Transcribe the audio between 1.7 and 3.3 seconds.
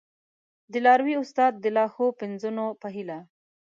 لا ښو پنځونو په هیله!